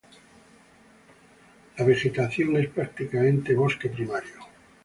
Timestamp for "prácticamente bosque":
2.69-3.87